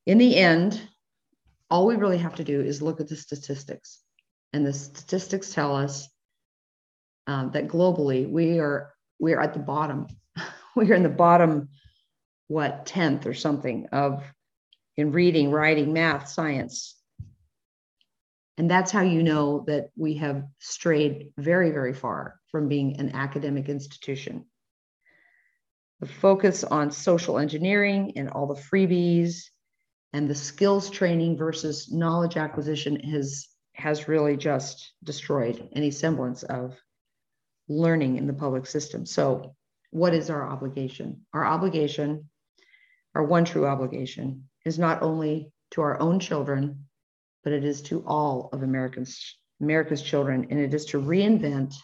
In 0.07 0.19
the 0.19 0.37
end, 0.37 0.83
all 1.71 1.87
we 1.87 1.97
really 1.97 2.19
have 2.19 2.37
to 2.37 2.45
do 2.45 2.61
is 2.61 2.83
look 2.83 3.01
at 3.01 3.09
the 3.09 3.17
statistics. 3.17 4.01
And 4.53 4.65
the 4.65 4.73
statistics 4.73 5.53
tell 5.53 5.75
us 5.75 6.09
um, 7.27 7.51
that 7.53 7.69
globally 7.69 8.29
we 8.29 8.59
are 8.59 8.93
we 9.19 9.33
are 9.33 9.41
at 9.41 9.55
the 9.55 9.61
bottom. 9.61 10.07
we 10.77 10.91
are 10.91 10.95
in 10.95 11.03
the 11.03 11.09
bottom, 11.09 11.69
what, 12.49 12.87
10th 12.87 13.27
or 13.27 13.35
something 13.35 13.89
of 13.93 14.23
in 14.97 15.13
reading, 15.13 15.51
writing, 15.51 15.93
math, 15.93 16.29
science. 16.29 16.97
And 18.57 18.71
that's 18.71 18.93
how 18.93 19.01
you 19.01 19.23
know 19.23 19.65
that 19.67 19.91
we 19.97 20.15
have 20.15 20.45
strayed 20.61 21.33
very, 21.37 21.71
very 21.71 21.93
far 21.93 22.39
from 22.53 22.69
being 22.69 23.01
an 23.01 23.15
academic 23.15 23.69
institution. 23.69 24.45
The 26.01 26.07
focus 26.07 26.63
on 26.63 26.93
social 26.93 27.39
engineering 27.39 28.13
and 28.17 28.29
all 28.31 28.47
the 28.47 28.61
freebies 28.61 29.49
and 30.15 30.31
the 30.31 30.35
skills 30.35 30.91
training 30.91 31.37
versus 31.37 31.93
knowledge 31.93 32.37
acquisition 32.37 33.01
has 33.01 33.49
has 33.75 34.07
really 34.07 34.37
just 34.37 34.93
destroyed 35.03 35.69
any 35.75 35.91
semblance 35.91 36.45
of 36.45 36.77
learning 37.69 38.17
in 38.17 38.29
the 38.29 38.33
public 38.33 38.65
system. 38.65 39.05
So, 39.05 39.57
what 39.91 40.15
is 40.15 40.31
our 40.31 40.49
obligation? 40.49 41.27
Our 41.35 41.45
obligation, 41.45 42.31
our 43.17 43.25
one 43.25 43.45
true 43.45 43.67
obligation, 43.67 44.49
is 44.65 44.79
not 44.79 45.03
only 45.03 45.51
to 45.73 45.81
our 45.83 46.01
own 46.01 46.21
children, 46.21 46.87
but 47.43 47.53
it 47.53 47.65
is 47.65 47.83
to 47.83 48.05
all 48.07 48.51
of 48.53 48.63
Americans, 48.63 49.37
America's 49.61 50.03
children, 50.03 50.47
and 50.49 50.61
it 50.61 50.73
is 50.75 50.85
to 50.87 51.03
reinvent 51.03 51.75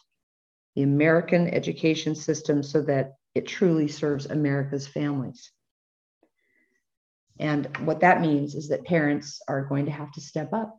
the 0.77 0.83
American 0.83 1.49
education 1.49 2.15
system 2.15 2.63
so 2.63 2.81
that 2.83 3.15
it 3.35 3.49
truly 3.49 3.89
serves 3.89 4.27
America's 4.27 4.87
families. 4.87 5.51
And 7.39 7.75
what 7.87 8.01
that 8.01 8.21
means 8.21 8.55
is 8.55 8.69
that 8.69 8.85
parents 8.85 9.41
are 9.49 9.65
going 9.65 9.87
to 9.87 9.91
have 9.91 10.13
to 10.13 10.21
step 10.21 10.53
up. 10.53 10.79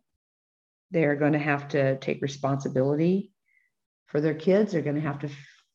They 0.92 1.06
are 1.06 1.16
going 1.16 1.34
to 1.34 1.40
have 1.40 1.70
to 1.70 1.98
take 1.98 2.22
responsibility 2.22 3.32
for 4.08 4.22
their 4.22 4.36
kids. 4.36 4.72
They're 4.72 4.82
going 4.82 4.96
to 4.96 5.02
have 5.02 5.20
to 5.20 5.30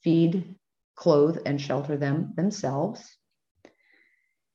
feed, 0.04 0.54
clothe, 0.94 1.38
and 1.46 1.60
shelter 1.60 1.96
them 1.96 2.34
themselves. 2.36 3.02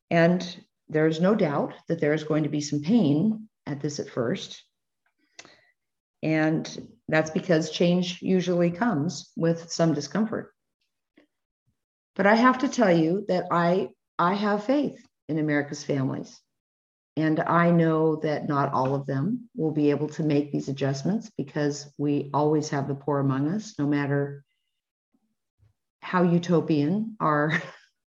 And 0.09 0.45
there's 0.87 1.19
no 1.19 1.35
doubt 1.35 1.73
that 1.87 1.99
there 1.99 2.13
is 2.13 2.23
going 2.23 2.43
to 2.43 2.49
be 2.49 2.61
some 2.61 2.81
pain 2.81 3.49
at 3.65 3.81
this 3.81 3.99
at 3.99 4.09
first. 4.09 4.61
And 6.21 6.87
that's 7.07 7.31
because 7.31 7.71
change 7.71 8.21
usually 8.21 8.71
comes 8.71 9.31
with 9.35 9.71
some 9.71 9.93
discomfort. 9.93 10.53
But 12.15 12.27
I 12.27 12.35
have 12.35 12.59
to 12.59 12.69
tell 12.69 12.95
you 12.95 13.25
that 13.29 13.45
I, 13.51 13.89
I 14.19 14.35
have 14.35 14.65
faith 14.65 15.01
in 15.31 15.39
America's 15.39 15.83
families. 15.83 16.39
And 17.17 17.39
I 17.39 17.71
know 17.71 18.17
that 18.17 18.47
not 18.47 18.71
all 18.73 18.93
of 18.93 19.05
them 19.05 19.49
will 19.55 19.71
be 19.71 19.89
able 19.89 20.07
to 20.09 20.23
make 20.23 20.51
these 20.51 20.69
adjustments 20.69 21.31
because 21.37 21.91
we 21.97 22.29
always 22.33 22.69
have 22.69 22.87
the 22.87 22.95
poor 22.95 23.19
among 23.19 23.49
us, 23.49 23.73
no 23.79 23.87
matter 23.87 24.43
how 26.01 26.23
utopian 26.23 27.15
our, 27.19 27.61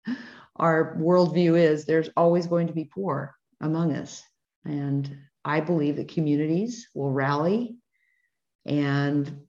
our 0.57 0.97
worldview 0.99 1.59
is, 1.59 1.85
there's 1.85 2.11
always 2.17 2.47
going 2.47 2.67
to 2.69 2.73
be 2.73 2.85
poor 2.85 3.35
among 3.61 3.93
us. 3.93 4.23
And 4.65 5.17
I 5.45 5.61
believe 5.61 5.97
that 5.97 6.09
communities 6.09 6.89
will 6.95 7.11
rally 7.11 7.77
and 8.65 9.41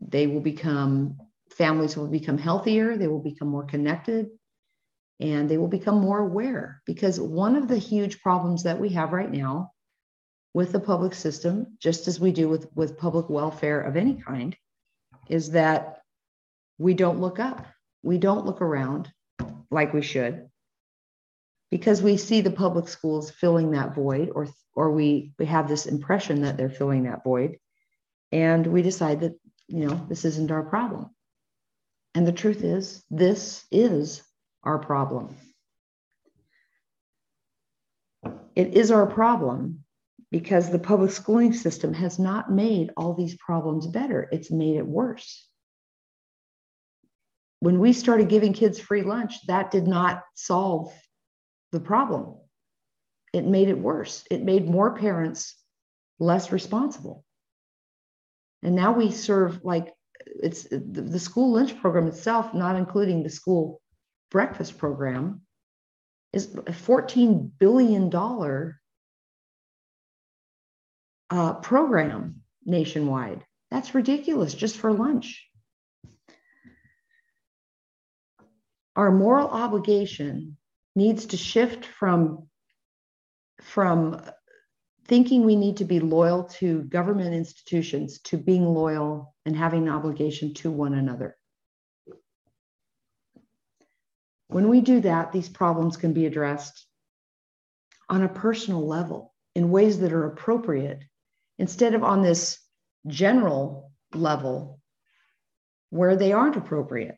they 0.00 0.26
will 0.26 0.40
become, 0.40 1.18
families 1.50 1.96
will 1.96 2.08
become 2.08 2.38
healthier, 2.38 2.96
they 2.96 3.08
will 3.08 3.22
become 3.22 3.48
more 3.48 3.64
connected, 3.64 4.28
and 5.20 5.48
they 5.48 5.58
will 5.58 5.68
become 5.68 6.00
more 6.00 6.18
aware 6.20 6.82
because 6.86 7.20
one 7.20 7.56
of 7.56 7.68
the 7.68 7.78
huge 7.78 8.20
problems 8.20 8.62
that 8.62 8.78
we 8.78 8.90
have 8.90 9.12
right 9.12 9.30
now 9.30 9.72
with 10.54 10.72
the 10.72 10.80
public 10.80 11.14
system 11.14 11.76
just 11.80 12.08
as 12.08 12.20
we 12.20 12.32
do 12.32 12.48
with 12.48 12.68
with 12.74 12.98
public 12.98 13.28
welfare 13.28 13.80
of 13.80 13.96
any 13.96 14.14
kind 14.14 14.56
is 15.28 15.50
that 15.50 16.02
we 16.78 16.94
don't 16.94 17.20
look 17.20 17.38
up. 17.38 17.66
We 18.02 18.18
don't 18.18 18.46
look 18.46 18.62
around 18.62 19.12
like 19.70 19.92
we 19.92 20.02
should 20.02 20.48
because 21.70 22.00
we 22.00 22.16
see 22.16 22.40
the 22.40 22.50
public 22.50 22.88
schools 22.88 23.30
filling 23.30 23.72
that 23.72 23.94
void 23.94 24.30
or 24.34 24.48
or 24.74 24.92
we 24.92 25.32
we 25.38 25.46
have 25.46 25.68
this 25.68 25.86
impression 25.86 26.42
that 26.42 26.56
they're 26.56 26.70
filling 26.70 27.04
that 27.04 27.24
void 27.24 27.58
and 28.32 28.66
we 28.66 28.82
decide 28.82 29.20
that 29.20 29.38
you 29.66 29.86
know 29.86 30.06
this 30.08 30.24
isn't 30.24 30.50
our 30.50 30.62
problem. 30.62 31.10
And 32.14 32.26
the 32.26 32.32
truth 32.32 32.64
is 32.64 33.04
this 33.10 33.64
is 33.70 34.22
our 34.68 34.78
problem. 34.78 35.34
It 38.54 38.74
is 38.74 38.90
our 38.90 39.06
problem 39.06 39.84
because 40.30 40.70
the 40.70 40.78
public 40.78 41.10
schooling 41.10 41.54
system 41.54 41.94
has 41.94 42.18
not 42.18 42.52
made 42.52 42.90
all 42.96 43.14
these 43.14 43.36
problems 43.36 43.86
better, 43.86 44.28
it's 44.30 44.50
made 44.50 44.76
it 44.76 44.86
worse. 44.86 45.48
When 47.60 47.80
we 47.80 47.92
started 47.92 48.28
giving 48.28 48.52
kids 48.52 48.78
free 48.78 49.02
lunch, 49.02 49.46
that 49.46 49.70
did 49.70 49.86
not 49.86 50.22
solve 50.34 50.92
the 51.72 51.80
problem. 51.80 52.36
It 53.32 53.44
made 53.46 53.68
it 53.68 53.78
worse. 53.78 54.24
It 54.30 54.44
made 54.44 54.68
more 54.68 54.94
parents 54.96 55.56
less 56.20 56.52
responsible. 56.52 57.24
And 58.62 58.76
now 58.76 58.92
we 58.92 59.10
serve 59.10 59.64
like 59.64 59.92
it's 60.26 60.64
the 60.70 61.18
school 61.18 61.52
lunch 61.52 61.78
program 61.80 62.06
itself, 62.06 62.52
not 62.52 62.76
including 62.76 63.22
the 63.22 63.30
school 63.30 63.80
breakfast 64.30 64.78
program 64.78 65.42
is 66.32 66.54
a 66.54 66.72
$14 66.72 67.50
billion 67.58 68.12
uh, 71.30 71.54
program 71.54 72.42
nationwide. 72.64 73.44
That's 73.70 73.94
ridiculous 73.94 74.54
just 74.54 74.76
for 74.76 74.92
lunch. 74.92 75.46
Our 78.96 79.10
moral 79.10 79.48
obligation 79.48 80.56
needs 80.96 81.26
to 81.26 81.36
shift 81.36 81.86
from, 81.86 82.48
from 83.62 84.20
thinking 85.06 85.44
we 85.44 85.56
need 85.56 85.78
to 85.78 85.84
be 85.84 86.00
loyal 86.00 86.44
to 86.44 86.82
government 86.82 87.34
institutions 87.34 88.20
to 88.22 88.36
being 88.36 88.64
loyal 88.66 89.34
and 89.46 89.56
having 89.56 89.88
an 89.88 89.94
obligation 89.94 90.52
to 90.54 90.70
one 90.70 90.94
another. 90.94 91.37
When 94.48 94.68
we 94.68 94.80
do 94.80 95.00
that, 95.02 95.32
these 95.32 95.48
problems 95.48 95.96
can 95.96 96.12
be 96.12 96.26
addressed 96.26 96.86
on 98.08 98.22
a 98.22 98.28
personal 98.28 98.86
level 98.86 99.34
in 99.54 99.70
ways 99.70 100.00
that 100.00 100.12
are 100.12 100.26
appropriate 100.26 101.02
instead 101.58 101.94
of 101.94 102.02
on 102.02 102.22
this 102.22 102.58
general 103.06 103.92
level 104.14 104.80
where 105.90 106.16
they 106.16 106.32
aren't 106.32 106.56
appropriate. 106.56 107.16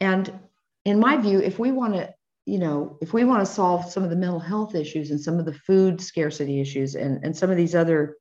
And 0.00 0.40
in 0.84 1.00
my 1.00 1.16
view, 1.16 1.40
if 1.40 1.58
we 1.58 1.72
want 1.72 1.94
to, 1.94 2.14
you 2.44 2.58
know, 2.58 2.98
if 3.00 3.12
we 3.12 3.24
want 3.24 3.46
to 3.46 3.52
solve 3.52 3.90
some 3.90 4.04
of 4.04 4.10
the 4.10 4.16
mental 4.16 4.38
health 4.38 4.74
issues 4.74 5.10
and 5.10 5.20
some 5.20 5.38
of 5.38 5.46
the 5.46 5.54
food 5.54 6.00
scarcity 6.00 6.60
issues 6.60 6.94
and, 6.94 7.24
and 7.24 7.36
some 7.36 7.50
of 7.50 7.56
these 7.56 7.74
other 7.74 8.16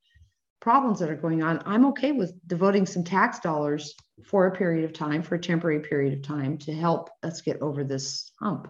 problems 0.66 0.98
that 0.98 1.12
are 1.12 1.16
going 1.16 1.44
on, 1.44 1.62
I'm 1.68 1.86
okay 1.86 2.12
with 2.12 2.34
devoting 2.48 2.88
some 2.88 3.04
tax 3.04 3.38
dollars 3.38 3.94
for 4.26 4.48
a 4.48 4.56
period 4.56 4.84
of 4.84 4.94
time, 4.94 5.22
for 5.22 5.36
a 5.36 5.40
temporary 5.40 5.82
period 5.82 6.14
of 6.14 6.24
time 6.24 6.58
to 6.58 6.74
help 6.74 7.12
us 7.22 7.42
get 7.42 7.62
over 7.62 7.84
this 7.84 8.32
hump. 8.42 8.68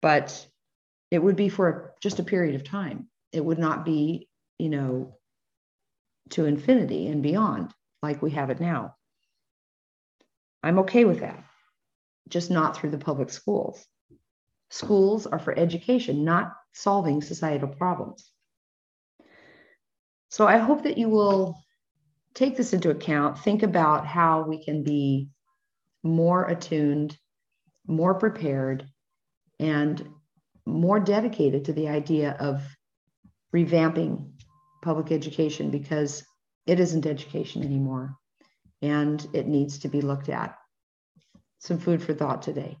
But 0.00 0.46
it 1.10 1.22
would 1.22 1.36
be 1.36 1.50
for 1.50 1.92
just 2.00 2.18
a 2.18 2.22
period 2.22 2.54
of 2.54 2.64
time. 2.64 3.10
It 3.30 3.44
would 3.44 3.58
not 3.58 3.84
be, 3.84 4.30
you 4.58 4.70
know, 4.70 5.18
to 6.30 6.46
infinity 6.46 7.08
and 7.08 7.22
beyond 7.22 7.74
like 8.02 8.22
we 8.22 8.30
have 8.30 8.48
it 8.48 8.58
now. 8.58 8.94
I'm 10.62 10.78
okay 10.78 11.04
with 11.04 11.20
that, 11.20 11.44
just 12.30 12.50
not 12.50 12.74
through 12.74 12.92
the 12.92 12.96
public 12.96 13.28
schools. 13.28 13.84
Schools 14.70 15.26
are 15.26 15.38
for 15.38 15.52
education, 15.58 16.24
not 16.24 16.54
solving 16.72 17.20
societal 17.20 17.68
problems. 17.68 18.32
So 20.28 20.46
I 20.46 20.58
hope 20.58 20.82
that 20.82 20.98
you 20.98 21.08
will 21.08 21.58
take 22.34 22.56
this 22.56 22.72
into 22.72 22.90
account, 22.90 23.38
think 23.38 23.62
about 23.62 24.06
how 24.06 24.42
we 24.42 24.62
can 24.62 24.82
be 24.82 25.28
more 26.02 26.44
attuned, 26.46 27.16
more 27.86 28.14
prepared, 28.14 28.86
and 29.58 30.06
more 30.66 31.00
dedicated 31.00 31.64
to 31.64 31.72
the 31.72 31.88
idea 31.88 32.36
of 32.38 32.62
revamping 33.54 34.30
public 34.82 35.10
education 35.10 35.70
because 35.70 36.22
it 36.66 36.78
isn't 36.78 37.06
education 37.06 37.64
anymore 37.64 38.14
and 38.82 39.26
it 39.32 39.46
needs 39.46 39.78
to 39.80 39.88
be 39.88 40.00
looked 40.00 40.28
at. 40.28 40.56
Some 41.58 41.78
food 41.78 42.02
for 42.02 42.14
thought 42.14 42.42
today. 42.42 42.76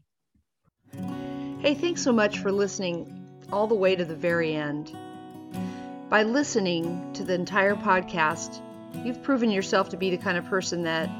Hey, 1.60 1.74
thanks 1.74 2.02
so 2.02 2.12
much 2.12 2.38
for 2.38 2.52
listening 2.52 3.12
all 3.50 3.66
the 3.66 3.74
way 3.74 3.96
to 3.96 4.04
the 4.04 4.14
very 4.14 4.54
end. 4.54 4.96
By 6.08 6.22
listening 6.22 7.12
to 7.12 7.22
the 7.22 7.34
entire 7.34 7.74
podcast, 7.74 8.62
you've 9.04 9.22
proven 9.22 9.50
yourself 9.50 9.90
to 9.90 9.98
be 9.98 10.08
the 10.08 10.16
kind 10.16 10.38
of 10.38 10.46
person 10.46 10.84
that 10.84 11.10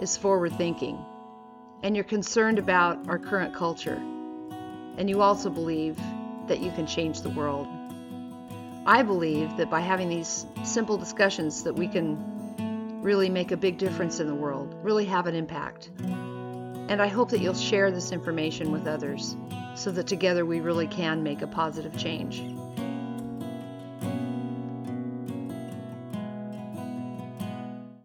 is 0.00 0.16
forward 0.16 0.54
thinking 0.54 0.98
and 1.84 1.94
you're 1.94 2.04
concerned 2.04 2.58
about 2.58 3.08
our 3.08 3.18
current 3.18 3.54
culture. 3.54 4.02
And 4.98 5.08
you 5.08 5.22
also 5.22 5.50
believe 5.50 5.96
that 6.48 6.58
you 6.58 6.72
can 6.72 6.84
change 6.84 7.20
the 7.20 7.30
world. 7.30 7.68
I 8.86 9.04
believe 9.04 9.56
that 9.56 9.70
by 9.70 9.78
having 9.78 10.08
these 10.08 10.46
simple 10.64 10.98
discussions 10.98 11.62
that 11.62 11.74
we 11.74 11.86
can 11.86 13.00
really 13.02 13.28
make 13.28 13.52
a 13.52 13.56
big 13.56 13.78
difference 13.78 14.18
in 14.18 14.26
the 14.26 14.34
world, 14.34 14.74
really 14.82 15.04
have 15.04 15.28
an 15.28 15.36
impact. 15.36 15.90
And 16.88 17.00
I 17.00 17.06
hope 17.06 17.30
that 17.30 17.38
you'll 17.38 17.54
share 17.54 17.92
this 17.92 18.10
information 18.10 18.72
with 18.72 18.88
others 18.88 19.36
so 19.76 19.92
that 19.92 20.08
together 20.08 20.44
we 20.44 20.58
really 20.58 20.88
can 20.88 21.22
make 21.22 21.42
a 21.42 21.46
positive 21.46 21.96
change. 21.96 22.42